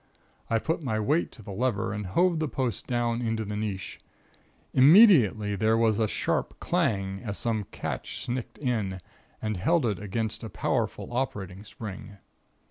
I 0.49 0.57
put 0.57 0.81
my 0.81 0.99
weight 0.99 1.31
to 1.33 1.43
the 1.43 1.51
lever 1.51 1.93
and 1.93 2.07
hove 2.07 2.39
the 2.39 2.47
post 2.47 2.87
down 2.87 3.21
into 3.21 3.45
the 3.45 3.55
niche. 3.55 3.99
Immediately 4.73 5.55
there 5.55 5.77
was 5.77 5.99
a 5.99 6.07
sharp 6.07 6.59
clang, 6.59 7.19
as 7.23 7.37
some 7.37 7.65
catch 7.65 8.25
snicked 8.25 8.57
in, 8.57 8.97
and 9.43 9.57
held 9.57 9.85
it 9.85 9.99
against 9.99 10.41
the 10.41 10.49
powerful 10.49 11.13
operating 11.15 11.63
spring. 11.63 12.17